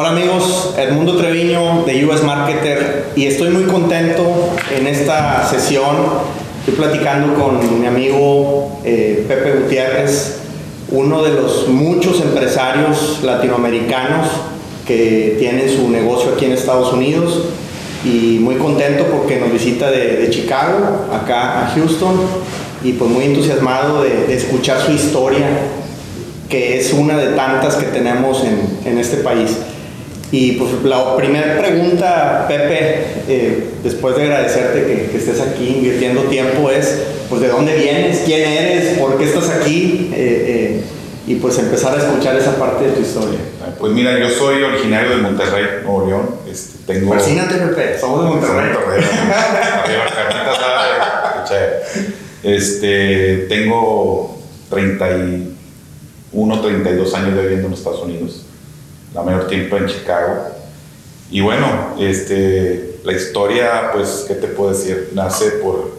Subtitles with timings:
[0.00, 4.22] Hola amigos, Edmundo Treviño de US Marketer y estoy muy contento
[4.72, 5.96] en esta sesión.
[6.60, 10.36] Estoy platicando con mi amigo eh, Pepe Gutiérrez,
[10.92, 14.28] uno de los muchos empresarios latinoamericanos
[14.86, 17.46] que tienen su negocio aquí en Estados Unidos
[18.04, 22.20] y muy contento porque nos visita de, Chicago, acá a Houston
[22.84, 25.48] y pues muy entusiasmado de, escuchar su historia
[26.48, 29.56] que es una de tantas que tenemos en, en este país.
[30.30, 36.24] Y pues la primera pregunta, Pepe, eh, después de agradecerte que, que, estés aquí invirtiendo
[36.24, 36.98] tiempo, es
[37.30, 40.84] pues de dónde vienes, quién eres, por qué estás aquí, eh, eh,
[41.26, 43.38] y pues empezar a escuchar esa parte de tu historia.
[43.78, 46.30] Pues mira, yo soy originario de Monterrey, Nuevo León.
[46.50, 47.10] Este, tengo...
[47.10, 48.70] Persínate, Pepe, somos de Monterrey.
[52.42, 54.38] Este, tengo
[54.70, 58.47] 31, 32 años viviendo en los Estados Unidos
[59.14, 60.48] la mayor tiempo en Chicago.
[61.30, 65.10] Y bueno, este, la historia, pues, ¿qué te puedo decir?
[65.14, 65.98] Nace por,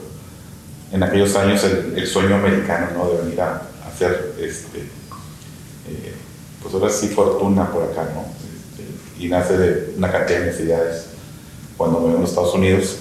[0.91, 3.09] en aquellos años, el, sueño americano, ¿no?
[3.09, 6.13] De venir a, hacer, este, eh,
[6.61, 8.21] pues ahora sí, fortuna por acá, ¿no?
[8.21, 11.05] Este, y nace de una cantidad de necesidades.
[11.77, 12.97] Cuando me vine a los Estados Unidos,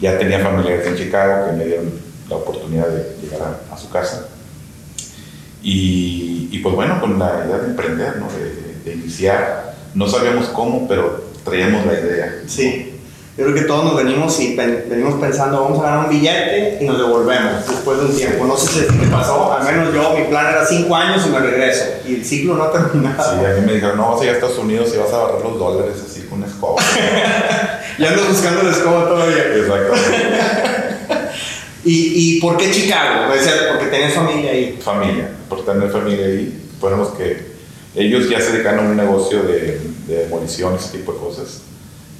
[0.00, 1.92] ya tenía familiares en Chicago que me dieron
[2.28, 4.28] la oportunidad de llegar a, su casa.
[5.62, 8.28] Y, y, pues bueno, con la idea de emprender, ¿no?
[8.28, 9.74] De, de iniciar.
[9.94, 12.42] No sabíamos cómo, pero traíamos la idea.
[12.46, 12.90] Sí.
[13.36, 16.84] Yo creo que todos nos venimos y venimos pensando, vamos a ganar un billete y
[16.84, 18.44] nos devolvemos después de un tiempo.
[18.44, 21.38] No sé si qué pasó, al menos yo, mi plan era cinco años y me
[21.38, 21.84] regreso.
[22.06, 23.22] Y el ciclo no ha terminado.
[23.22, 25.18] Sí, a mí me dijeron, no, vas a ir a Estados Unidos y vas a
[25.18, 26.82] barrer los dólares así con una escoba.
[27.98, 29.44] ya ando buscando la escoba todavía.
[29.54, 31.30] Exactamente.
[31.84, 33.32] ¿Y, ¿Y por qué Chicago?
[33.70, 34.78] Porque tenés familia ahí.
[34.82, 36.68] Familia, por tener familia ahí.
[36.78, 37.49] Fuéramos que
[37.94, 41.62] ellos ya se dedican a un negocio de, de demolición, ese tipo de cosas.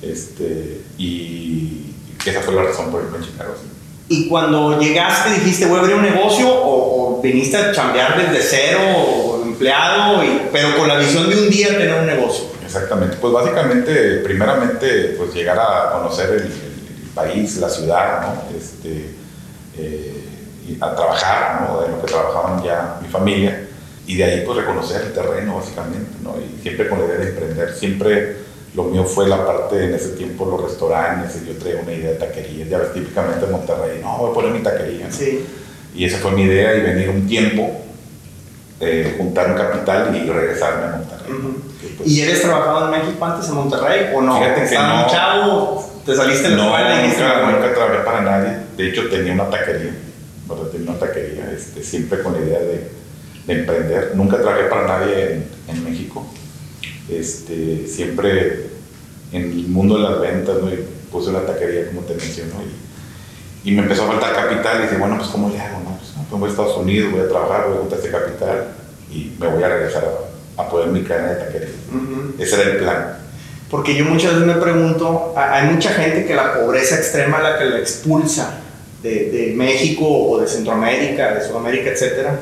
[0.03, 1.95] Este, y
[2.25, 3.55] esa fue la razón por irme a Chicago.
[4.09, 8.81] ¿Y cuando llegaste dijiste voy a abrir un negocio o, viniste a chambear desde cero
[8.83, 12.47] o empleado, y, pero con la visión de un día tener un negocio?
[12.65, 16.71] Exactamente, pues básicamente, primeramente, pues llegar a conocer el,
[17.15, 18.57] país, la ciudad, ¿no?
[18.57, 19.11] Este,
[19.77, 21.83] eh, a trabajar, ¿no?
[21.83, 23.67] De lo que trabajaban ya mi familia
[24.07, 26.35] y de ahí pues reconocer el terreno básicamente, ¿no?
[26.39, 28.37] Y siempre con la idea de emprender, siempre
[28.75, 32.17] lo mío fue la parte en ese tiempo los restaurantes, yo traía una idea de
[32.17, 35.45] taquería, ya ves típicamente en Monterrey, no, voy a poner mi taquería, Sí.
[35.93, 37.69] Y esa fue mi idea y venir un tiempo,
[38.79, 41.33] eh, juntar un capital y regresarme a Monterrey.
[41.99, 44.39] Pues ¿Y eres trabajado en México antes en Monterrey o no?
[44.39, 45.07] Fíjate que no.
[45.09, 49.09] chavo, te saliste en la no, escuela y nunca, nunca trabajé para nadie, de hecho
[49.09, 49.97] tenía una taquería,
[50.49, 50.65] ¿verdad?
[50.71, 53.00] Tenía una taquería, este, siempre con la idea de
[53.51, 54.13] emprender.
[54.15, 56.27] Nunca trabajé para nadie en, México.
[57.09, 58.71] Este, siempre
[59.33, 60.71] en el mundo de las ventas, ¿no?
[61.11, 62.55] puse una taquería, como te menciono,
[63.65, 64.79] y, me empezó a faltar capital.
[64.79, 65.81] Y dije, bueno, pues ¿cómo le hago?
[65.81, 65.97] No?
[65.99, 68.69] Pues, pues voy a Estados Unidos, voy a trabajar, voy a juntar este capital
[69.11, 70.05] y me voy a regresar
[70.57, 71.69] a, poder mi cadena de taquería.
[72.39, 73.19] Ese era el plan.
[73.71, 77.59] Porque yo muchas veces me pregunto, hay mucha gente que la pobreza extrema es la
[77.59, 78.61] que la expulsa
[79.03, 82.39] de, de México o de Centroamérica, de Sudamérica, etcétera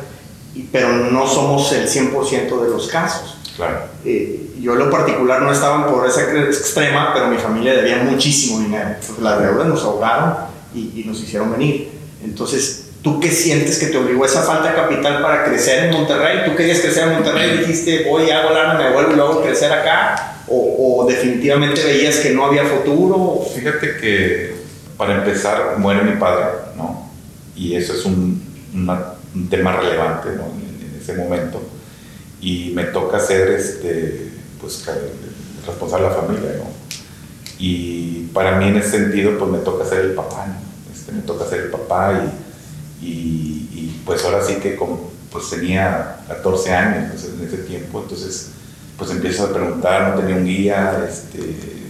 [0.65, 3.37] pero no somos el 100% de los casos.
[3.57, 3.81] Claro.
[4.05, 8.61] Eh, yo en lo particular no estaba en pobreza extrema, pero mi familia debía muchísimo
[8.61, 8.91] dinero.
[9.21, 10.35] Las deudas nos ahogaron
[10.75, 11.91] y, nos hicieron venir.
[12.23, 16.45] Entonces, ¿tú qué sientes que te obligó esa falta de capital para crecer en Monterrey?
[16.47, 19.73] ¿Tú querías crecer en Monterrey y dijiste, voy, a volar, me vuelvo y luego crecer
[19.73, 20.37] acá?
[20.49, 23.45] ¿O, definitivamente veías que no había futuro?
[23.55, 24.55] Fíjate que
[24.97, 26.45] para empezar muere mi padre,
[26.77, 27.11] ¿no?
[27.55, 28.43] Y eso es un,
[28.75, 31.63] una un tema relevante en, ese momento
[32.41, 34.31] y me toca ser este,
[34.61, 34.85] pues,
[35.67, 36.51] responsable de la familia.
[36.59, 36.65] ¿no?
[37.59, 40.47] Y para mí en ese sentido pues me toca ser el papá,
[40.93, 42.31] este, me toca ser el papá
[43.01, 48.51] y, y, pues ahora sí que como, pues tenía 14 años en ese tiempo, entonces
[48.97, 51.39] pues empiezo a preguntar, no tenía un guía, este,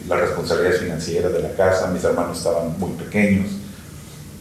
[0.09, 3.58] las responsabilidades financieras de la casa, mis hermanos estaban muy pequeños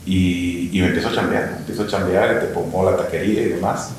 [0.07, 3.41] y, y me empiezo a chambear, me empiezo a chambear, y te pongo la taquería
[3.41, 3.89] y demás.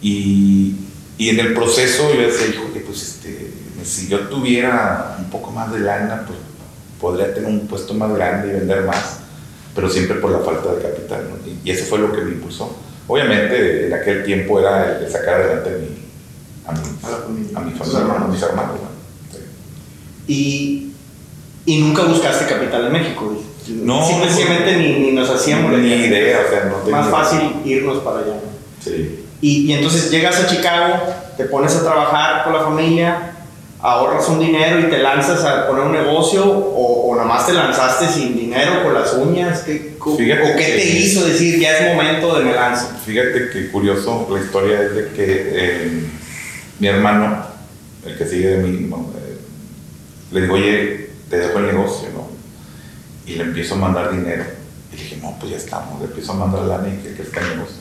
[0.00, 0.76] Y,
[1.18, 3.50] y en el proceso yo decía, híjole, pues este,
[3.82, 6.38] si yo tuviera un poco más de lana, pues
[7.00, 9.18] podría tener un puesto más grande y vender más,
[9.74, 11.28] pero siempre por la falta de capital.
[11.64, 12.76] Y, eso fue lo que me impulsó.
[13.08, 15.70] Obviamente en aquel tiempo era el de sacar adelante
[16.66, 18.78] a mi, a mi, a, mi familia, a mis hermanos.
[20.28, 20.92] Y,
[21.66, 26.50] y nunca buscaste capital en México, no, simplemente ni, ni, nos hacíamos ni idea, o
[26.50, 28.34] sea, no más fácil irnos para allá.
[28.82, 29.24] Sí.
[29.40, 31.00] Y, y, entonces llegas a Chicago,
[31.36, 33.34] te pones a trabajar con la familia,
[33.84, 37.52] ahorras un dinero y te lanzas a poner un negocio o, o nada más te
[37.52, 39.60] lanzaste sin dinero con las uñas?
[39.60, 42.86] ¿Qué, ¿O qué te hizo decir ya es momento de me lanzo?
[43.04, 46.02] Fíjate que curioso, la historia es de que eh,
[46.78, 47.44] mi hermano,
[48.06, 49.38] el que sigue de mí, eh,
[50.32, 52.23] le digo, oye, te dejo el negocio, ¿no?
[53.26, 54.44] Y le empiezo a mandar dinero.
[54.92, 57.40] Y dije, no, pues ya estamos, le empiezo a mandar lana y que, que está
[57.40, 57.76] el negocio.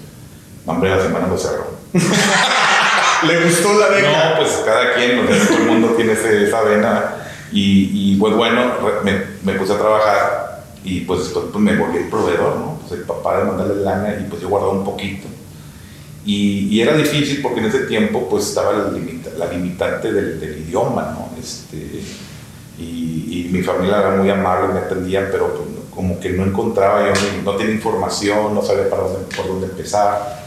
[0.65, 1.77] Nombre, la semana lo cerró.
[3.27, 4.29] ¿Le gustó la vena?
[4.29, 7.15] No, pues cada quien, todo el mundo tiene esa vena.
[7.51, 8.73] Y, y pues bueno,
[9.03, 12.79] me, me, puse a trabajar y pues después pues, me volví el proveedor, ¿no?
[12.79, 15.27] Pues el papá de mandarle lana y pues yo guardaba un poquito.
[16.25, 20.39] Y, y, era difícil porque en ese tiempo pues estaba la, limita, la limitante del,
[20.39, 21.29] del, idioma, ¿no?
[21.39, 22.01] Este,
[23.33, 27.13] y, mi familia era muy amable, me atendían, pero pues, como que no encontraba, yo
[27.43, 30.43] no tenía información, no sabía para dónde, por dónde empezar.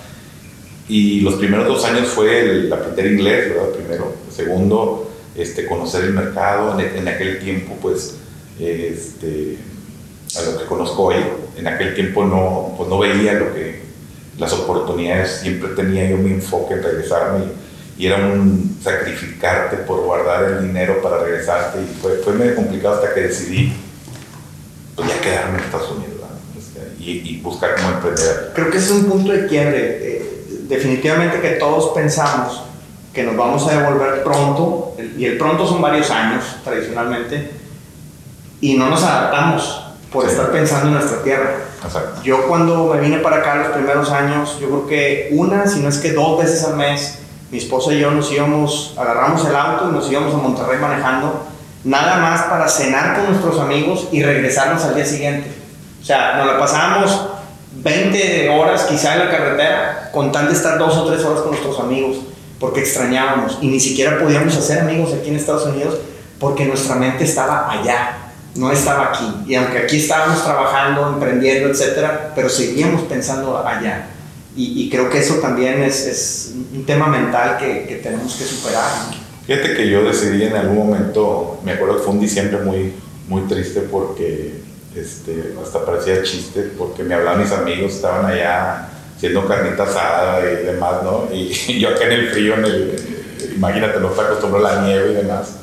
[0.88, 3.70] Y los primeros dos años fue el aprender inglés, ¿verdad?
[3.70, 4.12] Primero.
[4.30, 6.78] Segundo, este, conocer el mercado.
[6.78, 8.16] En, en aquel tiempo, pues,
[8.58, 9.58] este,
[10.36, 11.16] a lo que conozco hoy,
[11.56, 13.80] en aquel tiempo no, pues no veía lo que,
[14.38, 17.46] las oportunidades, siempre tenía yo mi enfoque en regresarme
[17.98, 22.96] y, era un sacrificarte por guardar el dinero para regresarte y fue, fue medio complicado
[22.96, 23.72] hasta que decidí
[24.94, 26.14] pues ya quedarme en Estados Unidos
[26.56, 28.52] este, y, y, buscar cómo emprender.
[28.54, 29.98] Creo que ese es un punto de quiebre.
[30.00, 32.62] Eh, definitivamente que todos pensamos
[33.12, 37.50] que nos vamos a devolver pronto, y el pronto son varios años tradicionalmente,
[38.60, 40.32] y no nos adaptamos por sí.
[40.32, 41.54] estar pensando en nuestra tierra.
[41.82, 42.22] Exacto.
[42.22, 45.88] Yo cuando me vine para acá los primeros años, yo creo que una, si no
[45.88, 47.20] es que dos veces al mes,
[47.50, 51.46] mi esposa y yo nos íbamos, agarramos el auto y nos íbamos a Monterrey manejando,
[51.84, 55.50] nada más para cenar con nuestros amigos y regresarnos al día siguiente.
[56.02, 57.28] O sea, nos la pasábamos
[57.82, 61.50] 20 horas quizá en la carretera con tal de estar dos o tres horas con
[61.50, 62.16] nuestros amigos
[62.58, 65.98] porque extrañábamos y ni siquiera podíamos hacer amigos aquí en Estados Unidos
[66.40, 68.16] porque nuestra mente estaba allá,
[68.54, 69.26] no estaba aquí.
[69.46, 74.06] Y aunque aquí estábamos trabajando, emprendiendo, etcétera, pero seguíamos pensando allá.
[74.56, 78.44] Y, y creo que eso también es, es un tema mental que, que, tenemos que
[78.44, 78.90] superar.
[79.46, 82.92] Fíjate que yo decidí en algún momento, me acuerdo que fue un diciembre muy,
[83.28, 84.54] muy triste porque
[84.94, 90.64] este, hasta parecía chiste porque me hablaban mis amigos, estaban allá haciendo carnita asada y
[90.64, 91.28] demás, ¿no?
[91.32, 92.96] Y, y yo acá en el frío, en el,
[93.54, 95.56] imagínate, no está acostumbrado a la nieve y demás.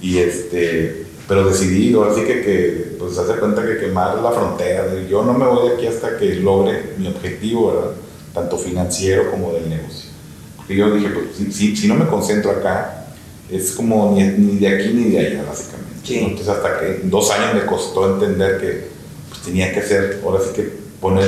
[0.00, 4.86] Y este, pero decidí, ahora sí que, que pues hace cuenta que quemar la frontera,
[5.08, 7.90] yo no me voy de aquí hasta que logre mi objetivo, ¿verdad?
[8.34, 10.10] Tanto financiero como del negocio.
[10.56, 13.06] Porque yo dije, pues si, si, si no me concentro acá,
[13.50, 15.90] es como ni, ni de aquí ni de allá, básicamente.
[16.04, 16.18] Sí.
[16.18, 18.88] Entonces hasta que dos años me costó entender que
[19.28, 21.26] pues, tenía que hacer, ahora sí que poner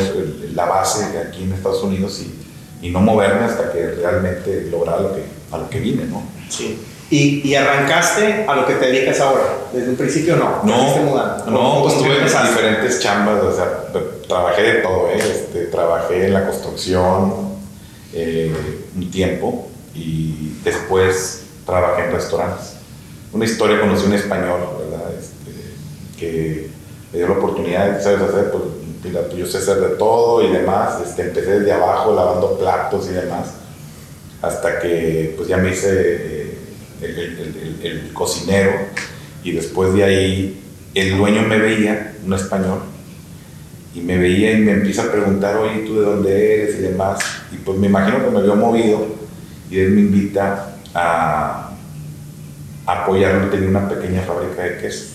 [0.55, 5.15] la base aquí en Estados Unidos y, y no moverme hasta que realmente lograra lo
[5.15, 6.23] que, a lo que vine, ¿no?
[6.49, 6.79] Sí.
[7.11, 9.43] ¿Y, ¿Y, arrancaste a lo que te dedicas ahora?
[9.71, 10.63] ¿Desde un principio no?
[10.65, 13.85] No, no pues tuve diferentes chambas, o sea,
[14.33, 15.19] trabajé de todo, ¿eh?
[15.19, 17.53] este, trabajé en la construcción
[18.13, 18.53] eh,
[18.97, 22.73] un tiempo y después trabajé en restaurantes
[23.33, 25.11] una historia, conocí un español, ¿verdad?
[25.19, 26.69] Este, que
[27.11, 28.51] me dio la oportunidad, ¿sabes hacer?
[28.51, 28.63] Pues,
[29.03, 31.01] pues yo sé hacer de todo y demás.
[31.03, 33.55] Este, empecé desde abajo lavando platos y demás,
[34.43, 36.59] hasta que pues ya me hice eh,
[37.01, 38.73] el, el, el, el, cocinero
[39.43, 40.63] y después de ahí
[40.95, 42.81] el dueño me veía, un español,
[43.95, 46.79] y me veía y me empieza a preguntar, oye, ¿tú de dónde eres?
[46.79, 47.21] y demás.
[47.53, 49.07] Y pues me imagino que me vio movido
[49.71, 51.71] y él me invita a
[52.87, 55.09] apoyarlo, tenía una pequeña fábrica de quesos.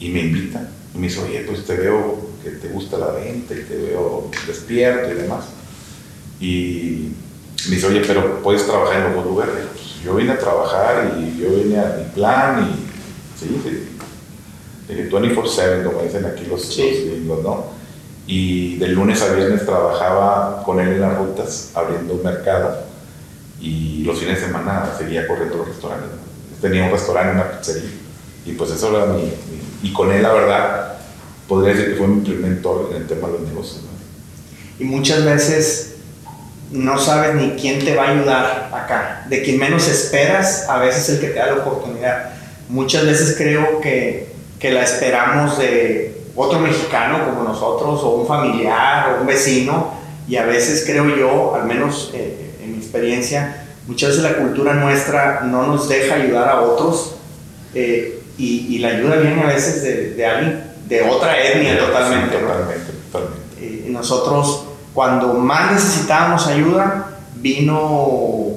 [0.00, 3.54] Y me invita, y me dice, oye, pues te veo que te gusta la venta
[3.54, 5.44] y te veo despierto y demás.
[6.40, 7.12] Y
[7.68, 9.54] me dice, oye, pero puedes trabajar en los lugares.
[9.72, 13.91] Pues yo vine a trabajar y yo vine a mi plan y sí, sí.
[14.94, 16.82] Dije 24-7, como dicen aquí los, sí.
[16.82, 17.64] los gringos, ¿no?
[18.26, 22.84] Y de lunes a viernes trabajaba con él en las rutas, abriendo un mercado.
[23.60, 26.10] Y los fines de semana seguía corriendo los restaurantes.
[26.10, 26.32] ¿no?
[26.62, 27.90] tenía un restaurante, una pizzería.
[28.46, 29.30] Y pues eso era mi, mi,
[29.82, 30.94] Y con él, la verdad,
[31.48, 33.82] podría decir que fue mi primer mentor en el tema de los negocios.
[33.82, 34.84] ¿no?
[34.84, 35.96] Y muchas veces
[36.70, 39.26] no sabes ni quién te va a ayudar acá.
[39.28, 42.30] De quien menos esperas, a veces el que te da la oportunidad.
[42.68, 44.31] Muchas veces creo que,
[44.62, 49.92] que la esperamos de otro mexicano como nosotros, o un familiar, o un vecino,
[50.28, 54.74] y a veces creo yo, al menos eh, en mi experiencia, muchas veces la cultura
[54.74, 57.16] nuestra no nos deja ayudar a otros
[57.74, 61.78] eh, y, y, la ayuda viene a veces de, de alguien de otra etnia Sí,
[61.78, 62.40] totalmente.
[62.40, 62.46] ¿no?
[62.46, 63.40] totalmente, totalmente.
[63.60, 64.64] Eh, nosotros
[64.94, 68.52] cuando más necesitábamos ayuda vino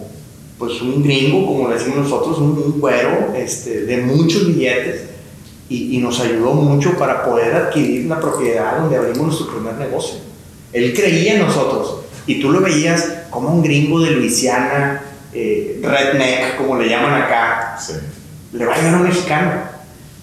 [0.59, 5.14] pues un gringo, como decimos nosotros, un, un güero este, de muchos billetes
[5.69, 10.17] y, y, nos ayudó mucho para poder adquirir una propiedad donde abrimos nuestro primer negocio.
[10.74, 15.01] Él creía en nosotros y tú lo veías como un gringo de Luisiana,
[15.34, 17.93] eh, redneck, como le llaman acá, Sí.
[18.53, 19.51] le va a ayudar a un mexicano.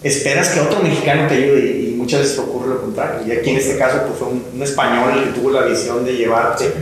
[0.03, 3.21] Esperas que otro mexicano te ayude y muchas veces ocurre lo contrario.
[3.27, 6.05] Y aquí en este caso pues, fue un, un español el que tuvo la visión
[6.05, 6.73] de llevarte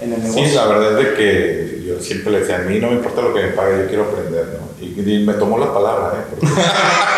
[0.00, 0.46] en el negocio.
[0.46, 3.22] Sí, la verdad es de que yo siempre le decía, a mí no me importa
[3.22, 4.84] lo que me pague, yo quiero aprender, ¿no?
[4.84, 6.24] Y, y me tomó la palabra, ¿eh?
[6.30, 6.46] Porque-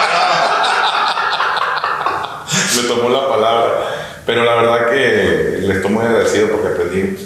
[2.76, 3.72] me tomó la palabra.
[4.26, 7.16] Pero la verdad que le estoy muy agradecido porque aprendí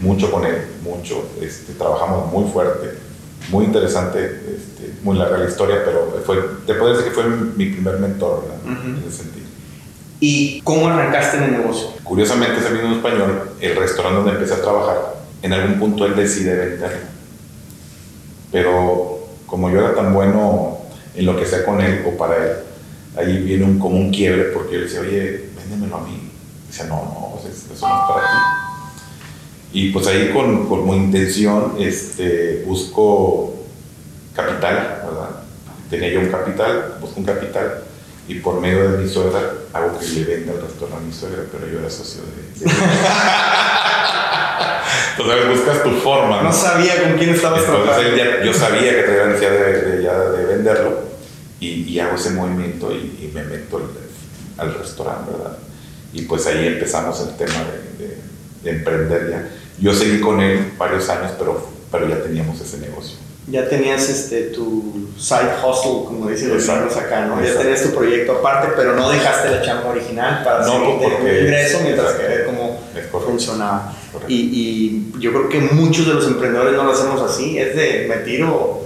[0.00, 1.28] mucho con él, mucho.
[1.40, 2.90] Este, trabajamos muy fuerte,
[3.48, 6.36] muy interesante, este, muy larga la historia, pero fue,
[6.66, 8.78] te puedo decir que fue mi primer mentor, ¿verdad?
[8.78, 8.88] Ujú.
[8.88, 9.46] En ese sentido.
[10.20, 11.88] ¿Y cómo arrancaste en el negocio?
[12.04, 16.54] Curiosamente, ese mismo español, el restaurante donde empecé a trabajar, en algún punto él decide
[16.54, 17.06] venderlo.
[18.52, 20.78] Pero como yo era tan bueno
[21.14, 22.52] en lo que sea con él o para él,
[23.16, 26.30] ahí viene un, como un quiebre porque yo le decía, oye, véndemelo a mí.
[26.68, 28.36] Dice, no, no, es- eso no es para ti.
[29.72, 33.54] Y pues ahí con, con mi intención este, busco
[34.34, 35.30] capital, ¿verdad?
[35.90, 37.82] Tenía yo un capital, busco un capital
[38.26, 39.40] y por medio de mi suegra
[39.72, 42.64] hago que le venda el restaurante a mi suegra, pero yo era socio de...
[42.64, 42.72] de-
[45.16, 46.42] Entonces buscas tu forma.
[46.42, 48.16] No sabía con quién estabas Entonces trabajando.
[48.16, 50.98] ya- yo sabía que traía la necesidad de, de- ya de venderlo
[51.60, 55.56] y, y hago ese movimiento y, y me meto al, al restaurante, ¿verdad?
[56.12, 57.54] Y pues ahí empezamos el tema
[57.98, 58.18] de, de-
[58.62, 59.48] de emprender ya.
[59.78, 63.16] Yo seguí con él varios años, pero, pero ya teníamos ese negocio.
[63.46, 67.34] Ya tenías este, tu side hustle, como dicen los gringos acá, ¿no?
[67.36, 67.62] Ya Exacto.
[67.62, 71.40] tenías tu proyecto aparte, pero no dejaste la chamba original para No, seguir porque- teniendo
[71.42, 72.80] ingreso mientras que ver cómo
[73.26, 73.94] funcionaba.
[74.28, 78.06] Y, y yo creo que muchos de los emprendedores no lo hacemos así, es de
[78.08, 78.84] me tiro,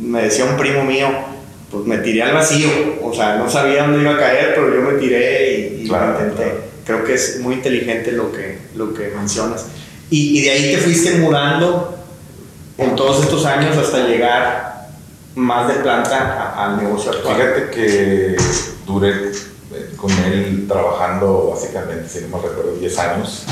[0.00, 1.08] me decía un primo mío,
[1.70, 2.68] pues me tiré al vacío,
[3.02, 6.12] o sea, no sabía dónde iba a caer, pero yo me tiré y, y Claro,
[6.12, 6.42] lo intenté.
[6.42, 6.60] claro.
[6.84, 9.66] Creo que es muy inteligente lo que, lo que mencionas.
[10.10, 11.98] Y, y de ahí te fuiste mudando
[12.78, 14.88] en todos estos años hasta llegar
[15.34, 17.36] más de planta al negocio actual.
[17.36, 18.36] Fíjate que
[18.86, 23.44] duré eh, con él trabajando básicamente, si no me recuerdo, 10 años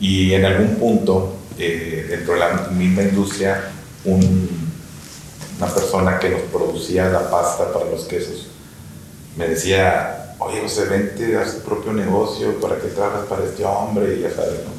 [0.00, 3.64] y en algún punto eh, dentro de la misma industria
[4.04, 4.67] un-
[5.58, 8.48] una persona que nos producía la pasta para los quesos
[9.38, 14.16] me decía, oye José, vente, haz tu propio negocio, ¿para qué trabajas para este hombre?
[14.16, 14.72] Y ya sabes, ¿no?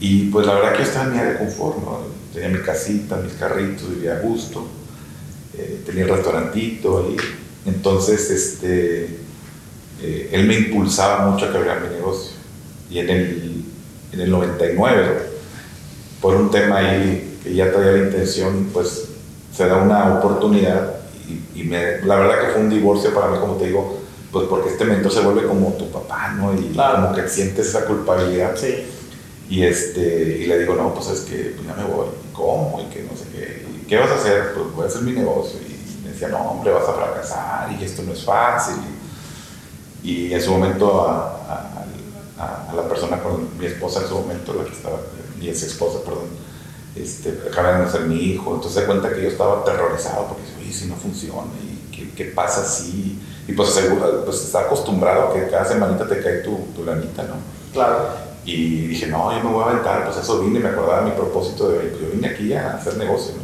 [0.00, 2.00] Y pues la verdad que yo estaba en mi área de confort, ¿no?
[2.34, 4.66] Tenía mi casita, mis carritos, vivía a gusto,
[5.56, 7.16] eh, tenía el restaurantito ahí.
[7.64, 9.04] Entonces, este,
[10.02, 12.32] eh, él me impulsaba mucho a abriera mi negocio.
[12.90, 13.64] Y en el,
[14.12, 15.22] en el 99,
[16.20, 19.08] por un tema ahí que ya traía la intención, pues
[19.54, 20.96] se da una oportunidad
[21.28, 24.00] y, y me- la verdad que fue un divorcio para mí, como te digo,
[24.32, 26.52] pues porque este mentor se vuelve como tu papá, ¿no?
[26.54, 27.02] Y Claro.
[27.02, 28.56] como que sientes esa culpabilidad.
[28.56, 28.84] Sí.
[29.48, 32.06] Y, este, y le digo, no, pues es que pues ya me voy.
[32.08, 32.80] ¿Y ¿Cómo?
[32.80, 33.64] Y que no sé qué.
[33.80, 34.54] ¿Y qué vas a hacer?
[34.54, 35.60] Pues voy a hacer mi negocio.
[35.60, 38.74] Y me decía, no, hombre, vas a fracasar y esto no es fácil.
[40.02, 41.84] Y, en su momento a, a-
[42.42, 44.96] a- a la persona con mi esposa en su momento, la que estaba,
[45.38, 46.24] mi ex esposa, perdón,
[46.96, 48.54] este, acaba de nacer mi hijo.
[48.54, 52.24] Entonces se cuenta que yo estaba aterrorizado porque oye, si no funciona, ¿y qué, qué
[52.26, 53.18] pasa si?
[53.46, 57.22] Y pues, seguro, pues está acostumbrado a que cada semanita te cae tu, tu lanita,
[57.24, 57.34] ¿no?
[57.72, 58.08] Claro.
[58.46, 61.16] Y dije, no, yo me voy a aventar, pues eso vine, me acordaba de mi
[61.16, 63.42] propósito de, pues yo vine aquí a hacer negocio, ¿no?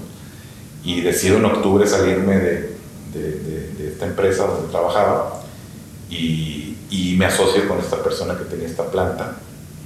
[0.85, 2.76] Y decido en octubre salirme de,
[3.12, 5.42] de, de- de esta empresa donde trabajaba
[6.11, 9.37] y, y me asocio con esta persona que tenía esta planta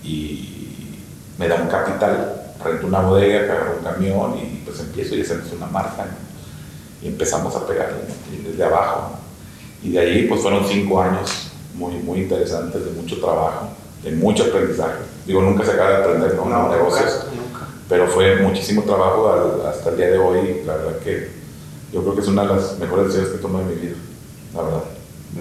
[0.02, 0.98] y
[1.38, 5.52] me da un capital, rento una bodega, agarro un camión y pues empiezo y hacemos
[5.52, 6.24] una marca, ¿no?
[7.02, 8.48] Y empezamos a pegarle, ¿no?
[8.50, 9.88] Desde abajo, ¿no?
[9.88, 13.68] Y de ahí pues fueron cinco años muy, muy interesantes, de mucho trabajo,
[14.02, 15.00] de mucho aprendizaje.
[15.26, 16.46] Digo, nunca se acaba de aprender, ¿no?
[16.46, 17.66] No, Los negocios, nunca, nunca.
[17.88, 20.62] pero fue muchísimo trabajo al- hasta el día de hoy.
[20.66, 21.30] La verdad que
[21.92, 23.96] yo creo que es una de las mejores decisiones que tomé en mi vida,
[24.54, 24.82] la verdad.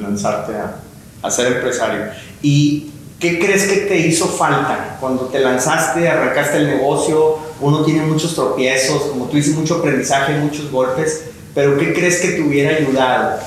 [0.02, 0.76] lanzarte a,
[1.22, 2.06] a ser empresario.
[2.42, 2.92] ¿Y
[3.24, 7.38] qué crees que te hizo falta cuando te lanzaste, arrancaste el negocio?
[7.62, 11.24] Uno tiene muchos tropiezos, como tú dices, mucho aprendizaje, muchos golpes,
[11.56, 13.40] pero ¿qué crees que te hubiera ayudado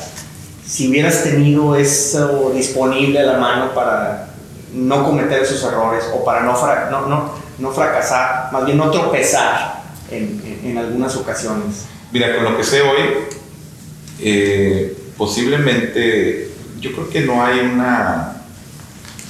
[0.67, 4.31] si hubieras tenido eso disponible a la mano para
[4.73, 8.91] no cometer esos errores o para no, fra- no, no, no fracasar, más bien no
[8.91, 11.85] tropezar en, en- en algunas ocasiones?
[12.13, 12.99] Mira, con lo que sé hoy,
[14.21, 18.36] eh, posiblemente, yo creo que no hay una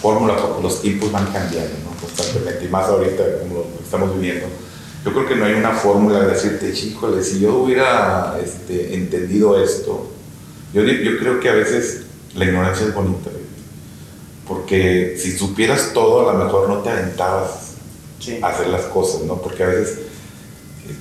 [0.07, 2.01] fórmula porque los tiempos van cambiando ¿no?
[2.01, 4.47] constantemente y más ahorita como lo estamos viviendo.
[5.05, 9.61] yo creo que no hay una fórmula de decirte, híjole, si yo hubiera este, entendido
[9.61, 10.09] esto,
[10.73, 12.03] yo, yo creo que a veces
[12.37, 13.31] la ignorancia es bonita,
[14.47, 17.73] porque si supieras todo, a lo mejor no te aventabas
[18.43, 19.43] a hacer las cosas, ¿no?
[19.43, 19.99] Porque a veces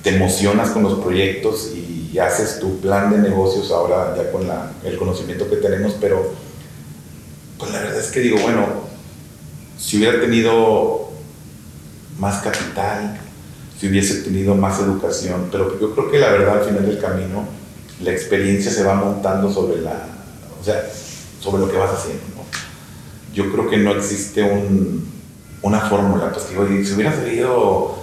[0.02, 4.72] te emocionas con los proyectos y haces tu plan de negocios ahora ya con la,
[4.84, 6.32] el conocimiento que tenemos, pero
[7.56, 8.85] pues la verdad es que digo, bueno,
[9.78, 11.10] si hubiera tenido
[12.18, 13.20] más capital,
[13.78, 17.44] si hubiese tenido más educación, pero yo creo que la verdad al final del camino
[18.02, 20.06] la experiencia se va montando sobre la,
[20.60, 20.82] o sea,
[21.40, 22.24] sobre lo que vas haciendo.
[23.34, 25.06] Yo creo que no existe un,
[25.62, 27.96] una fórmula, pues si hubiera sabido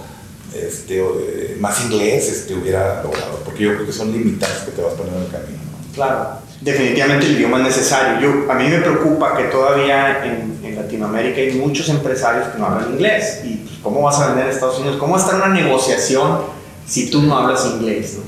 [0.54, 4.82] este, eh, más inglés, este, hubiera logrado, porque yo creo que son limitantes que te
[4.82, 5.58] vas poniendo en el camino.
[5.94, 8.20] Claro, definitivamente el idioma es necesario.
[8.20, 12.66] Yo, a mí me preocupa que todavía en, en Latinoamérica hay muchos empresarios que no
[12.66, 13.42] hablan inglés.
[13.44, 14.96] ¿Y pues, cómo vas a vender en Estados Unidos?
[14.96, 16.40] ¿Cómo va a estar una negociación
[16.86, 18.16] si tú no hablas inglés?
[18.16, 18.24] ¿no?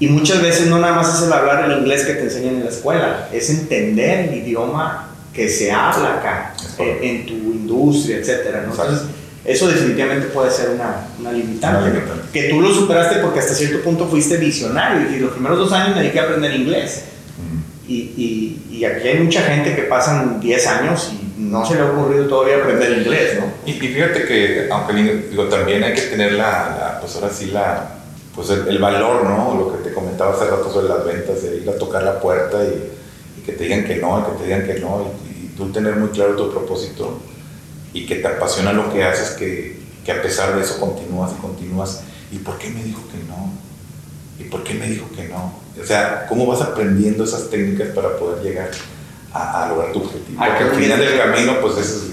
[0.00, 2.64] Y muchas veces no nada más es el hablar el inglés que te enseñan en
[2.64, 8.64] la escuela, es entender el idioma que se habla acá, en, en, tu industria, etc.
[8.66, 8.72] ¿no?
[8.72, 9.06] Entonces,
[9.44, 11.78] eso definitivamente puede ser una, una, limitante.
[11.78, 12.22] una, limitante.
[12.32, 15.94] Que tú lo superaste porque hasta cierto punto fuiste visionario y los primeros dos años
[15.94, 17.04] me dediqué a aprender inglés.
[17.88, 21.82] Y, y, y, aquí hay mucha gente que pasan 10 años y no se le
[21.82, 23.46] ha ocurrido todavía aprender inglés, ¿no?
[23.64, 24.94] Y, y fíjate que, aunque
[25.30, 27.96] digo, también hay que tener la, la pues ahora sí, la,
[28.34, 29.54] pues el, el, valor, ¿no?
[29.54, 32.58] Lo que te comentaba hace rato sobre las ventas, de ir a tocar la puerta
[32.64, 32.92] y,
[33.44, 36.08] que te digan que no, y que te digan que no, y tú tener muy
[36.08, 37.20] claro tu propósito
[37.92, 41.40] y que te apasiona lo que haces, que, que, a pesar de eso continúas y
[41.40, 42.02] continúas.
[42.32, 43.52] ¿Y por qué me dijo que no?
[44.38, 45.54] ¿Y por qué me dijo que no?
[45.80, 48.70] O sea, ¿cómo vas aprendiendo esas técnicas para poder llegar
[49.32, 50.38] a, a lograr tu objetivo?
[50.38, 52.06] Porque al final del camino, pues es,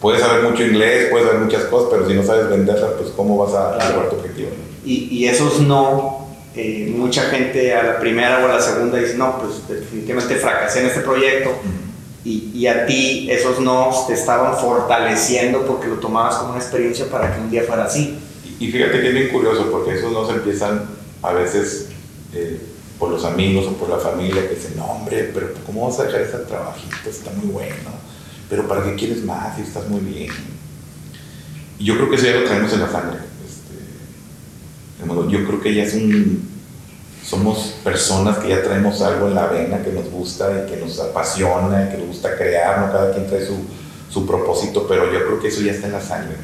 [0.00, 3.36] puedes saber mucho inglés, puedes saber muchas cosas, pero si no sabes venderlas, pues ¿cómo
[3.36, 4.50] vas a, a lograr tu objetivo?
[4.84, 9.14] Y, y esos no, eh, mucha gente a la primera o a la segunda dice,
[9.14, 11.50] no, pues definitivamente fracasé en este proyecto.
[11.50, 11.82] Uh -huh
[12.24, 17.06] y, y, a ti esos no te estaban fortaleciendo porque lo tomabas como una experiencia
[17.10, 18.16] para que un día fuera así.
[18.60, 20.88] Y, y fíjate que es bien curioso porque esos no se empiezan
[21.22, 21.88] a veces
[22.34, 22.60] eh,
[22.98, 26.04] por los amigos o por la familia que dicen, no hombre, pero ¿cómo vas a
[26.04, 27.08] dejar ese trabajito?
[27.08, 27.90] Está muy bueno.
[28.48, 30.30] Pero ¿para qué quieres más si estás muy bien?
[31.78, 33.18] Y yo creo que eso ya lo traemos en la sangre.
[33.46, 36.52] Este, yo creo que ya es un
[37.24, 40.98] somos personas que ya traemos algo en la vena que nos gusta y que nos
[40.98, 42.92] apasiona y que nos gusta crear, ¿no?
[42.92, 43.56] Cada quien trae su,
[44.10, 46.36] su propósito, pero yo creo que eso ya está en la sangre.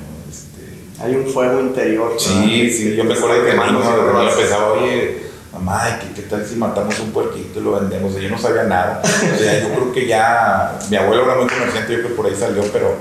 [1.00, 2.14] Hay un fuego interior.
[2.18, 6.56] Sí, sí, yo me acuerdo que mi mamá pensaba, oye, mamá, ¿qué, ¿qué, tal si
[6.56, 8.14] matamos un puerquito y lo vendemos?
[8.20, 9.00] yo no sabía nada.
[9.04, 12.26] O sea, yo creo que ya, mi abuelo era muy comerciante, yo creo que por
[12.26, 12.96] ahí salió, pero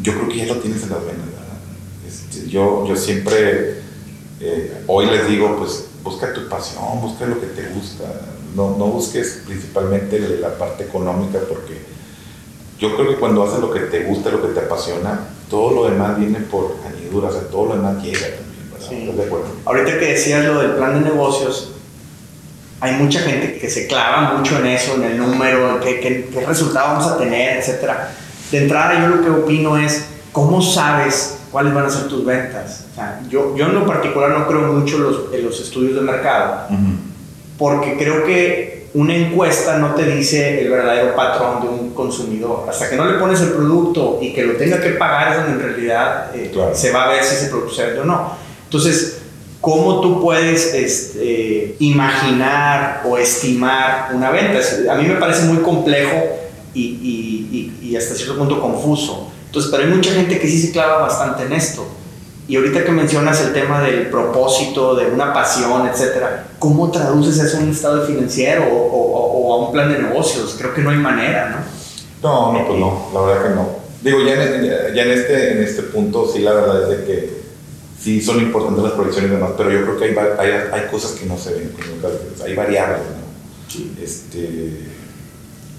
[0.00, 1.58] yo creo que ya lo tienes en las venas, ¿verdad?
[2.08, 3.80] Este, yo, yo siempre,
[4.40, 8.04] eh, hoy les digo, pues, busca tu pasión, busca lo que te gusta,
[8.54, 11.78] no, no busques principalmente la parte económica porque
[12.78, 15.20] yo creo que cuando haces lo que te gusta, lo que te apasiona,
[15.50, 18.86] todo lo demás viene por añadidura, o sea, todo lo demás llega también, ¿verdad?
[18.88, 18.94] Sí.
[18.96, 19.46] ¿Estás de acuerdo?
[19.64, 21.72] Ahorita que decías lo del plan de negocios,
[22.80, 26.28] hay mucha gente que se clava mucho en eso, en el número, en qué, qué,
[26.32, 27.90] qué resultado vamos a tener, etc.
[28.50, 32.84] De entrada yo lo que opino es, ¿cómo sabes cuáles van a ser tus ventas.
[32.92, 36.02] O sea, yo, yo en lo particular no creo mucho los, en los estudios de
[36.02, 36.96] mercado, uh -huh.
[37.56, 42.64] porque creo que una encuesta no te dice el verdadero patrón de un consumidor.
[42.66, 45.52] Hasta que no le pones el producto y que lo tenga que pagar es donde
[45.52, 46.74] en realidad eh, claro.
[46.74, 48.32] se va a ver si ese producto se vende o no.
[48.64, 49.18] Entonces,
[49.60, 54.60] ¿cómo tú puedes este, imaginar o estimar una venta?
[54.90, 56.16] A mí me parece muy complejo
[56.72, 59.30] y, y, y, y hasta cierto punto confuso.
[59.44, 61.86] Entonces, pero hay mucha gente que sí se clava bastante en esto.
[62.48, 67.58] Y ahorita que mencionas el tema del propósito, de una pasión, etcétera, ¿cómo traduces eso
[67.58, 70.54] a un estado financiero o, o, o, a un plan de negocios?
[70.56, 71.76] Creo que no hay manera, ¿no?
[72.22, 73.68] No, no, pues no, la verdad que no.
[74.02, 77.36] Digo, ya en, ya en, este, en este punto sí la verdad es de que
[78.00, 81.12] sí son importantes las proyecciones y demás, pero yo creo que hay, hay, hay cosas
[81.12, 81.72] que no se ven,
[82.44, 83.26] hay variables, ¿no?
[83.68, 83.92] Sí.
[84.00, 84.86] Este,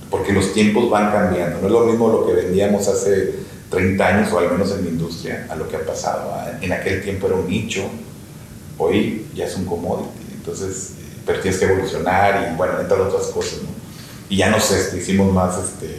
[0.10, 4.32] porque los tiempos van cambiando, no es lo mismo lo que vendíamos hace 30 años,
[4.32, 6.34] o al menos en mi industria, a lo que ha pasado.
[6.62, 7.84] En aquel tiempo era un nicho,
[8.78, 10.92] hoy ya es un commodity, entonces,
[11.26, 13.70] pero tienes que evolucionar y bueno, entre otras cosas, ¿no?
[14.30, 15.98] Y ya no sé, este, hicimos más, este,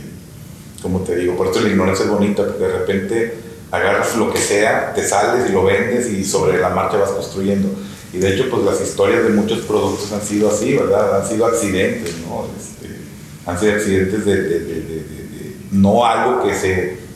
[0.82, 3.34] como te digo, por eso la ignorancia es bonita, porque de repente
[3.70, 7.68] agarras lo que sea, te sales y lo vendes y sobre la marcha vas construyendo.
[8.12, 11.20] Y de hecho, pues las historias de muchos productos han sido así, ¿verdad?
[11.20, 12.46] Han sido accidentes, ¿no?
[12.58, 12.96] Este,
[13.44, 17.07] han sido accidentes de, de, de, de no algo que se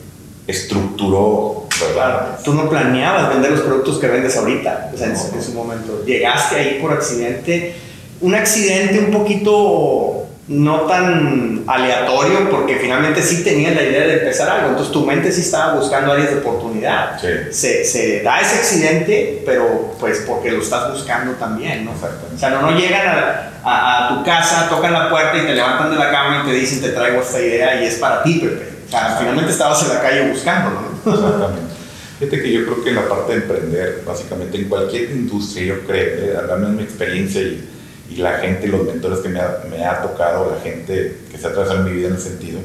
[0.47, 2.39] estructuró ¿verdad?
[2.43, 5.53] Tú no planeabas vender los productos que vendes ahorita, o sea, en, su, en su
[5.53, 6.03] momento.
[6.05, 7.75] Llegaste ahí por accidente,
[8.21, 14.49] un accidente un poquito no tan aleatorio, porque finalmente sí tenías la idea de empezar
[14.49, 17.19] algo, entonces tu mente sí estaba buscando áreas de oportunidad.
[17.19, 17.27] Sí.
[17.51, 21.91] Se, se da ese accidente, pero pues porque lo estás buscando también, ¿no?
[21.91, 25.55] O sea, no, no llegan a, a, a, tu casa, tocan la puerta y te
[25.55, 28.39] levantan de la cama y te dicen, te traigo esta idea y es para ti,
[28.39, 28.72] Pepe.
[28.93, 31.13] Sea, finalmente estabas en la calle buscándolo, ¿no?
[31.13, 31.73] Exactamente.
[32.19, 36.05] Fíjate que yo creo que la parte de emprender, básicamente en cualquier industria, yo creo,
[36.05, 37.69] eh, hablando de mi experiencia y
[38.09, 41.47] y la gente, los mentores que me ha, me ha tocado, la gente que se
[41.47, 42.59] ha atravesado en mi vida en ese sentido,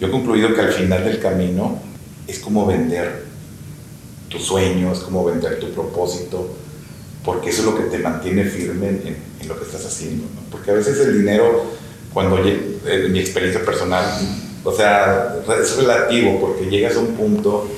[0.00, 1.80] yo he concluido que al final del camino
[2.26, 3.24] es como vender
[4.28, 6.54] tu sueño, es como vender tu propósito,
[7.24, 10.24] porque eso es lo que te mantiene firme en, en, lo que estás haciendo.
[10.34, 10.42] ¿no?
[10.50, 11.64] Porque a veces el dinero,
[12.12, 14.04] cuando en mi experiencia personal,
[14.64, 17.68] o sea, es relativo, porque llegas a un punto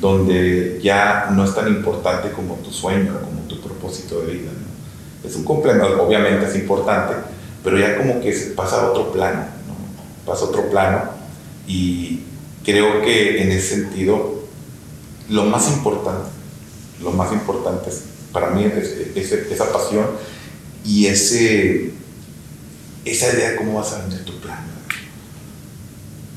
[0.00, 4.50] donde ya no es tan importante como tu sueño, como tu propósito de vida.
[4.52, 5.28] ¿no?
[5.28, 7.14] es un complemento, obviamente es importante,
[7.62, 10.26] pero ya como que pasa a otro plano, ¿no?
[10.26, 11.02] pasa a otro plano
[11.66, 12.20] y
[12.64, 14.40] creo que en ese sentido
[15.28, 16.30] lo más importante,
[17.02, 20.06] lo más importante es, para mí es, es, esa pasión
[20.84, 21.92] y ese,
[23.04, 24.64] esa idea de cómo vas a vender tu plan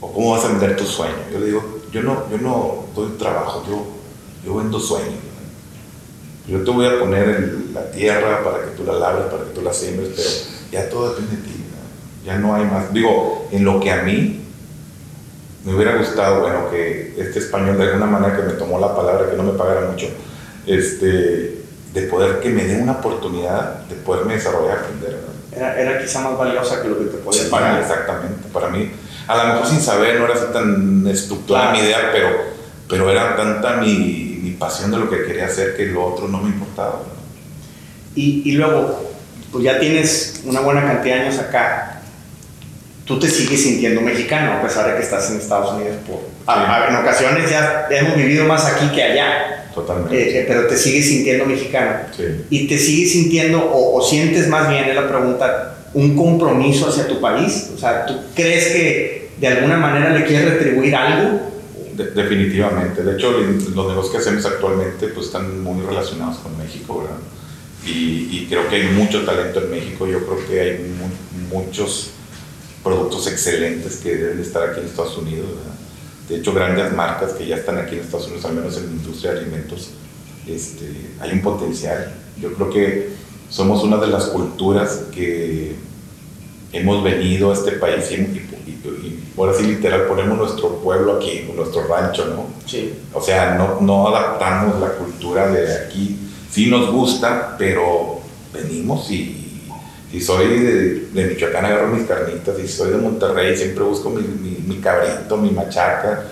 [0.04, 1.16] o cómo vas a vender tu sueño.
[1.32, 3.86] Yo le digo, yo no, yo no doy trabajo, yo,
[4.46, 5.14] yo vendo sueños.
[6.46, 9.52] Yo te voy a poner en la tierra para que tú la labres, para que
[9.52, 10.30] tú la siembres, pero
[10.72, 11.52] ya todo depende de ti.
[11.56, 12.26] ¿no?
[12.26, 12.94] Ya no hay más.
[12.94, 14.42] Digo, en lo que a mí
[15.64, 19.30] me hubiera gustado, bueno, que este español de alguna manera que me tomó la palabra,
[19.30, 20.08] que no me pagara mucho,
[20.68, 21.64] este,
[21.94, 25.20] de poder que me dé una oportunidad de poderme desarrollar, aprender.
[25.26, 25.58] ¿no?
[25.58, 27.80] Era, era, quizá más valiosa que lo que te podía pagar.
[27.80, 28.50] Exactamente.
[28.52, 28.92] Para mí,
[29.28, 32.30] a lo mejor sin saber, no era así tan estructurada mi idea, pero,
[32.88, 36.40] pero era tanta mi mi pasión de lo que quería hacer que lo otro no
[36.40, 37.02] me importaba.
[38.14, 39.10] Y, y, luego,
[39.52, 42.02] pues ya tienes una buena cantidad de años acá,
[43.06, 45.96] tú te sigues sintiendo mexicano a pesar de que estás en Estados Unidos.
[46.06, 46.26] Por, sí.
[46.46, 49.70] a, a, en ocasiones ya hemos vivido más aquí que allá.
[49.74, 50.16] Totalmente.
[50.16, 52.02] Eh, eh, pero te sigues sintiendo mexicano.
[52.16, 52.46] Sí.
[52.50, 57.08] Y te sigues sintiendo, o, o sientes más bien, es la pregunta, un compromiso hacia
[57.08, 57.72] tu país.
[57.76, 61.40] O sea, ¿tú crees que de alguna manera le quieres retribuir algo?
[61.96, 63.04] De, definitivamente.
[63.04, 67.18] De hecho, los negocios que hacemos actualmente pues, están muy relacionados con México, ¿verdad?
[67.86, 70.08] Y, creo que hay mucho talento en México.
[70.08, 72.12] Yo creo que hay mu muchos
[72.84, 75.48] productos excelentes que deben estar aquí en Estados Unidos.
[76.30, 78.92] De hecho, grandes marcas que ya están aquí en Estados Unidos, al menos en la
[78.92, 79.90] industria de alimentos,
[80.48, 82.14] este, hay un potencial.
[82.42, 83.10] Yo creo que
[83.54, 85.76] somos una de las culturas que
[86.72, 91.86] hemos venido a este país y, y por así literal, ponemos nuestro pueblo aquí, nuestro
[91.88, 92.48] rancho, ¿no?
[92.68, 92.94] Sí.
[93.14, 96.20] O sea, no, no adaptamos la cultura de aquí.
[96.50, 99.68] Sí nos gusta, pero venimos y
[100.12, 104.22] si soy de, de Michoacán agarro mis carnitas, si soy de Monterrey siempre busco mi,
[104.22, 106.26] mi, mi cabrito, mi machaca.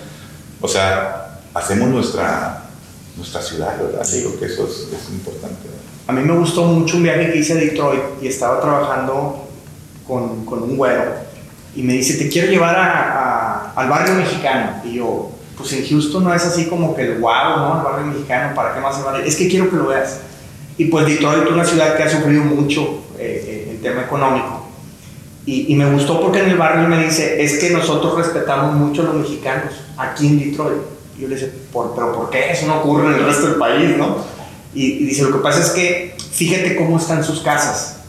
[0.59, 2.65] O sea, hacemos nuestra,
[3.17, 4.07] nuestra ciudad, ¿verdad?
[4.11, 5.69] Digo que eso es, importante.
[6.07, 9.47] A mí me gustó mucho un viaje que hice a Detroit y estaba trabajando
[10.07, 11.31] con, con un güero
[11.75, 14.81] y me dice, te quiero llevar a, al barrio mexicano.
[14.83, 17.77] Y yo, pues en Houston no es así como que el guau, ¿no?
[17.77, 19.25] El barrio mexicano, ¿para qué más se vale?
[19.27, 20.19] Es que quiero que lo veas.
[20.77, 24.67] Y pues Detroit es una ciudad que ha sufrido mucho eh, en tema económico.
[25.45, 29.01] Y, y, me gustó porque en el barrio me dice, es que nosotros respetamos mucho
[29.01, 30.81] a los mexicanos aquí en Detroit.
[31.21, 32.51] Yo le dije, ¿Por, pero ¿por qué?
[32.51, 34.17] Eso no ocurre en el resto del país, ¿no?
[34.73, 38.01] Y, y dice, lo que pasa es que fíjate cómo están sus casas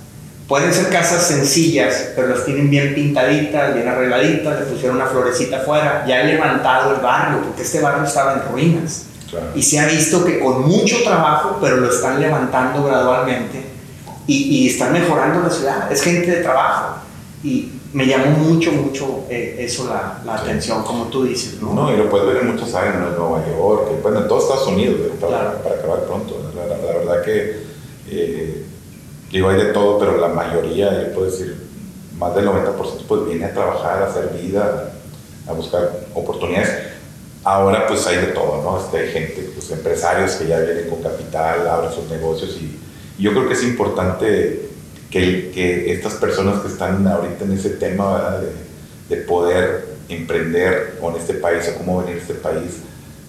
[0.52, 5.62] Pueden ser casas sencillas, pero las tienen bien pintaditas, bien arregladitas, le pusieron una florecita
[5.62, 9.04] afuera, ya han levantado el barrio, porque este barrio estaba en ruinas.
[9.30, 9.46] Claro.
[9.54, 13.64] Y se ha visto que con mucho trabajo, pero lo están levantando gradualmente
[14.26, 15.90] y, y están mejorando la ciudad.
[15.90, 16.96] Es gente de trabajo.
[17.42, 20.44] Y me llamó mucho, mucho eh, eso la, la sí.
[20.44, 21.60] atención, como tú dices.
[21.60, 23.08] No, no y lo puedes ver en muchas áreas, ¿no?
[23.08, 25.58] en Nueva York, bueno, en todos Estados Unidos, para, claro.
[25.62, 26.52] para acabar pronto.
[26.54, 27.62] La, la, la verdad que.
[28.08, 28.64] Eh,
[29.30, 31.56] digo, hay de todo, pero la mayoría, yo puedo decir,
[32.18, 32.76] más del 90%
[33.08, 34.92] pues viene a trabajar, a hacer vida,
[35.46, 36.70] a buscar oportunidades.
[37.44, 38.78] Ahora pues hay de todo, ¿no?
[38.78, 42.78] Este, hay gente, pues empresarios que ya vienen con capital, abren sus negocios y,
[43.18, 44.71] y yo creo que es importante
[45.12, 48.40] que, que, estas personas que están ahorita en ese tema ¿verdad?
[48.40, 52.78] de, de poder emprender con este país o cómo venir a este país,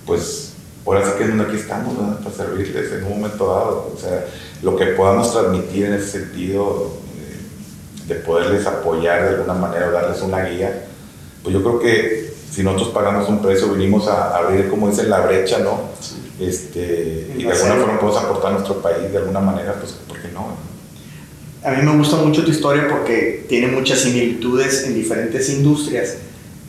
[0.05, 0.53] pues
[0.85, 2.19] ahora sí que es donde aquí estamos, ¿verdad?
[2.19, 3.93] Para servirles en un momento dado.
[3.93, 4.25] O sea,
[4.61, 9.91] lo que podamos transmitir en ese sentido, eh, de poderles apoyar de alguna manera o
[9.91, 10.85] darles una guía,
[11.43, 15.21] pues yo creo que si nosotros pagamos un precio, venimos a abrir, como dicen, la
[15.21, 15.89] brecha, ¿no?
[16.39, 20.21] Este, y de alguna forma podemos aportar a nuestro país de alguna manera, pues, ¿por
[20.21, 20.72] qué no?
[21.63, 26.17] A mí me gusta mucho tu historia porque tiene muchas similitudes en diferentes industrias,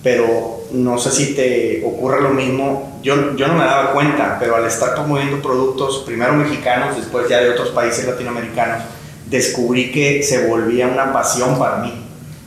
[0.04, 3.00] pero no sé si te ocurre lo mismo.
[3.02, 7.40] Yo, yo no me daba cuenta, pero al estar promoviendo productos, primero mexicanos, después ya
[7.40, 8.84] de otros países latinoamericanos,
[9.28, 11.92] descubrí que se volvía una pasión para mí.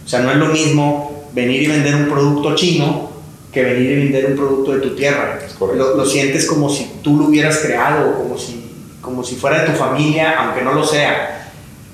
[0.06, 3.12] O sea, no es lo mismo venir y vender un producto chino
[3.52, 5.40] que venir y vender un producto de tu tierra.
[5.60, 9.72] Lo, lo, sientes como si tú lo hubieras creado, como si, como si fuera de
[9.72, 11.37] tu familia, aunque no lo sea.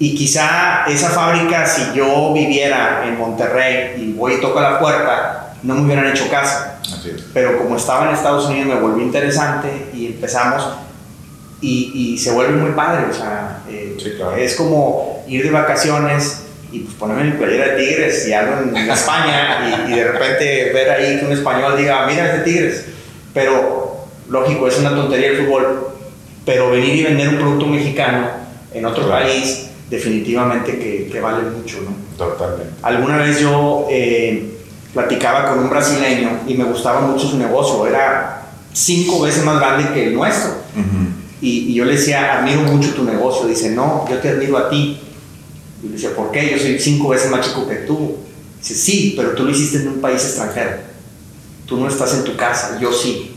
[0.03, 5.53] Y quizá esa fábrica, si yo viviera en Monterrey y voy y toco la puerta,
[5.63, 6.59] no me hubieran hecho caso.
[7.33, 10.67] Pero como estaba en Estados Unidos me volvió interesante y empezamos
[11.61, 13.05] y, y se vuelve muy padre.
[13.09, 13.95] O sea, eh,
[14.39, 18.75] es como ir de vacaciones y pues ponerme mi playera de Tigres y algo en,
[18.91, 22.85] España y, de repente ver ahí que un español diga, mira es de Tigres.
[23.33, 25.91] Pero, lógico, es una tontería el fútbol,
[26.45, 28.27] pero venir y vender un producto mexicano
[28.73, 31.95] en otro país, definitivamente que, que, vale mucho, ¿no?
[32.17, 32.73] Totalmente.
[32.81, 34.57] Alguna vez yo eh,
[34.93, 39.93] platicaba con un brasileño y me gustaba mucho su negocio, era cinco veces más grande
[39.93, 40.51] que el nuestro.
[41.41, 43.47] y, y yo le decía, admiro mucho tu negocio.
[43.47, 44.99] Dice, no, yo te admiro a ti
[45.83, 46.49] y le decía, ¿por qué?
[46.51, 48.17] Yo soy cinco veces más chico que tú.
[48.59, 50.77] Dice, sí, pero tú lo hiciste en un país extranjero.
[51.65, 53.32] Tú no estás en tu casa, yo sí.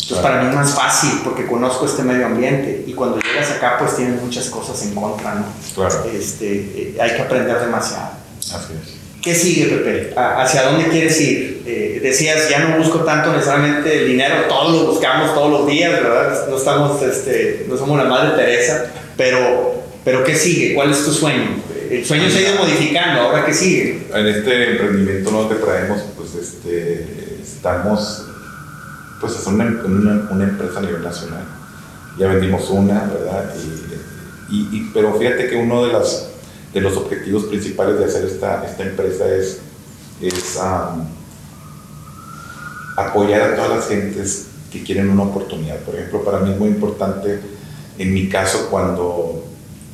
[0.00, 3.76] Entonces para mí es más fácil porque conozco este medio ambiente y cuando llegas acá
[3.78, 5.46] pues tienes muchas cosas en contra, ¿no?
[5.74, 6.04] Claro.
[6.12, 8.10] Este, eh, hay que aprender demasiado.
[8.38, 8.98] Así es.
[9.22, 10.14] ¿Qué sigue, Pepe?
[10.16, 11.62] ¿Hacia dónde quieres ir?
[11.66, 15.90] Eh, decías, ya no busco tanto necesariamente el dinero, todos lo buscamos todos los días,
[15.90, 16.46] ¿verdad?
[16.48, 20.74] No, estamos, este, no somos la Madre Teresa, pero, pero ¿qué sigue?
[20.74, 21.68] ¿Cuál es tu sueño?
[21.90, 24.06] el sueño se ha ido modificando, ahora qué sigue.
[24.14, 27.06] En este emprendimiento nuevo que traemos, pues este,
[27.42, 28.27] estamos,
[29.20, 29.64] pues es una,
[30.30, 31.44] una, empresa a nivel nacional.
[32.18, 33.52] Ya vendimos una, ¿verdad?
[34.50, 36.28] Y, y, pero fíjate que uno de, las,
[36.72, 39.60] de los objetivos principales de hacer esta, esta empresa es,
[40.20, 40.58] es
[42.96, 45.78] apoyar a todas las gentes que quieren una oportunidad.
[45.80, 47.40] Por ejemplo, para mí es muy importante,
[47.98, 49.44] en mi caso, cuando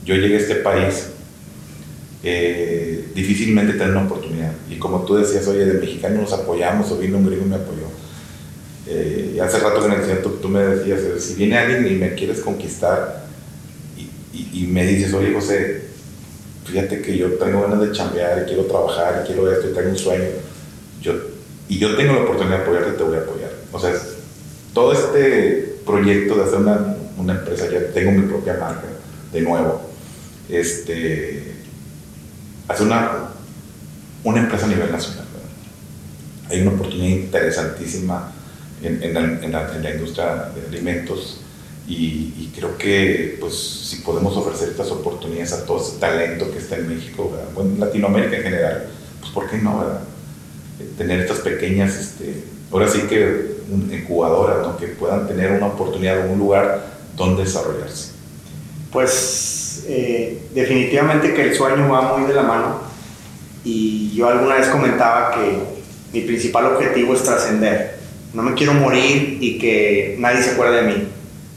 [0.04, 1.08] yo llegué a este país,
[2.22, 4.52] eh, difícilmente tener una oportunidad.
[4.70, 7.83] Y como tú decías, oye, de mexicano nos apoyamos, o vino un griego me apoyó.
[8.86, 13.24] Eh, hace rato en el tú me decías, si viene alguien y me quieres conquistar
[14.32, 15.82] y, me dices, oye, José,
[16.64, 20.24] fíjate que yo tengo ganas de chambear, quiero trabajar, quiero esto, tengo un sueño,
[21.00, 21.12] yo,
[21.68, 23.50] y yo tengo la oportunidad de apoyarte, te voy a apoyar.
[23.72, 23.92] O sea,
[24.72, 28.88] todo este proyecto de hacer una, una empresa, ya tengo mi propia marca,
[29.32, 29.82] de nuevo,
[30.48, 31.54] este
[32.66, 33.28] hacer una,
[34.24, 35.24] una empresa a nivel nacional.
[36.48, 38.32] Hay una oportunidad interesantísima
[38.86, 41.40] en, en, la, en, la, industria de alimentos
[41.86, 46.76] y, creo que pues, si podemos ofrecer estas oportunidades a todo ese talento que está
[46.76, 48.86] en México, en Latinoamérica en general,
[49.20, 49.82] pues ¿por qué no?
[49.82, 53.54] Eh, tener estas pequeñas, este, ahora sí que
[53.90, 54.76] incubadoras, ¿no?
[54.76, 58.12] que puedan tener una oportunidad, un lugar donde desarrollarse.
[58.90, 62.78] Pues eh, definitivamente que el sueño va muy de la mano
[63.64, 65.58] y yo alguna vez comentaba que
[66.12, 67.93] mi principal objetivo es trascender.
[68.34, 71.08] No me quiero morir y que nadie se acuerde de mí.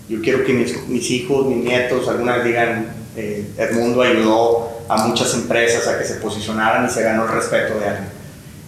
[0.10, 5.08] Yo quiero que mis, mis hijos, mis nietos, alguna vez digan, eh, Edmundo ayudó a
[5.08, 8.10] muchas empresas a que se posicionaran y se ganó el respeto de alguien.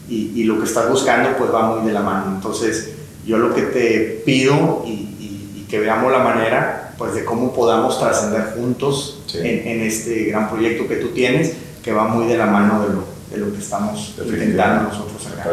[0.09, 2.33] Y, y, lo que estás buscando pues va muy de la mano.
[2.35, 2.89] Entonces
[3.25, 7.53] yo lo que te pido y, y, y que veamos la manera pues de cómo
[7.53, 12.45] podamos trascender juntos en, este gran proyecto que tú tienes, que va muy de la
[12.45, 15.51] mano de lo, de lo que estamos intentando nosotros acá.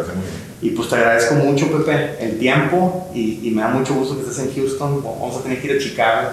[0.63, 4.47] Y pues te agradezco mucho, Pepe, el tiempo y, me da mucho gusto que estés
[4.47, 5.03] en Houston.
[5.03, 6.29] Vamos a tener que ir a Chicago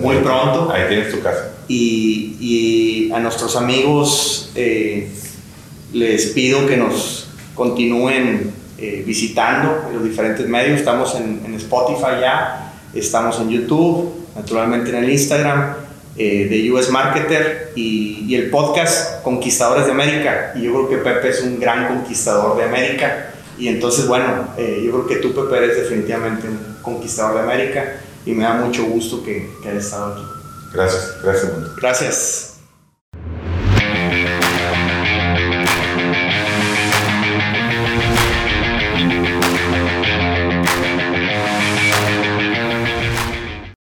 [0.00, 0.70] muy pronto.
[0.72, 1.52] Ahí tienes tu casa.
[1.68, 5.10] Y, y a nuestros amigos eh,
[5.92, 10.78] les pido que nos continúen eh, visitando en los diferentes medios.
[10.78, 15.74] Estamos en, en Spotify ya Estamos en YouTube, naturalmente en el Instagram
[16.18, 20.52] eh, de US Marketer y, el podcast Conquistadores de América.
[20.56, 23.30] Y yo creo que Pepe es un gran conquistador de América.
[23.58, 28.00] Y entonces, bueno, eh, yo creo que tú, Pepe, eres definitivamente un conquistador de América
[28.26, 30.22] y me da mucho gusto que, que hayas estado aquí.
[30.74, 31.52] Gracias, gracias.
[31.76, 32.47] Gracias.